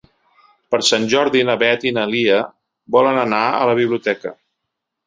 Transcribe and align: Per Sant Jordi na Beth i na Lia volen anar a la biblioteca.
Per 0.75 0.79
Sant 0.87 1.05
Jordi 1.11 1.43
na 1.51 1.57
Beth 1.65 1.85
i 1.89 1.93
na 1.99 2.07
Lia 2.15 2.41
volen 2.99 3.25
anar 3.27 3.45
a 3.61 3.65
la 3.73 3.79
biblioteca. 3.83 4.35